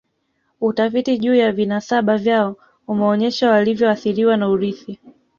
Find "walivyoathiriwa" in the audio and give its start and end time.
3.51-4.37